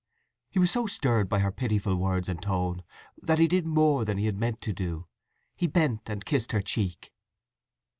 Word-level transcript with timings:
He 0.49 0.57
was 0.57 0.71
so 0.71 0.87
stirred 0.87 1.29
by 1.29 1.37
her 1.37 1.51
pitiful 1.51 1.95
words 1.95 2.27
and 2.27 2.41
tone 2.41 2.81
that 3.21 3.37
he 3.37 3.47
did 3.47 3.67
more 3.67 4.03
than 4.03 4.17
he 4.17 4.25
had 4.25 4.35
meant 4.35 4.59
to 4.61 4.73
do. 4.73 5.05
He 5.55 5.67
bent 5.67 6.01
and 6.09 6.25
kissed 6.25 6.53
her 6.53 6.61
cheek. 6.63 7.13